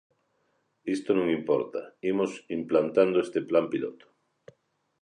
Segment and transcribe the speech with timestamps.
[0.95, 4.05] Isto non importa, imos implantando este plan piloto.